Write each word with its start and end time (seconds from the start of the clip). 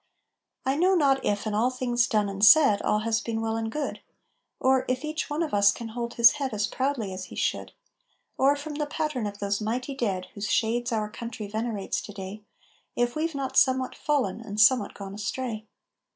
I 0.65 0.77
know 0.77 0.95
not 0.95 1.23
if 1.23 1.45
in 1.45 1.53
all 1.53 1.69
things 1.69 2.07
done 2.07 2.27
and 2.27 2.43
said 2.43 2.81
All 2.81 3.01
has 3.01 3.21
been 3.21 3.39
well 3.39 3.55
and 3.55 3.71
good, 3.71 4.01
Or 4.59 4.83
if 4.87 5.05
each 5.05 5.29
one 5.29 5.43
of 5.43 5.53
us 5.53 5.71
can 5.71 5.89
hold 5.89 6.15
his 6.15 6.31
head 6.31 6.55
As 6.55 6.65
proudly 6.65 7.13
as 7.13 7.25
he 7.25 7.35
should, 7.35 7.71
Or, 8.35 8.55
from 8.55 8.73
the 8.73 8.87
pattern 8.87 9.27
of 9.27 9.37
those 9.37 9.61
mighty 9.61 9.93
dead 9.93 10.25
Whose 10.33 10.49
shades 10.49 10.91
our 10.91 11.07
country 11.11 11.45
venerates 11.45 12.01
to 12.01 12.13
day, 12.13 12.41
If 12.95 13.15
we've 13.15 13.35
not 13.35 13.57
somewhat 13.57 13.93
fallen 13.93 14.41
and 14.41 14.59
somewhat 14.59 14.95
gone 14.95 15.13
astray. 15.13 15.67